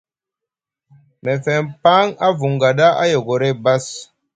[1.23, 3.85] Mefeŋ paŋ a vunga ɗa a yogoray bass.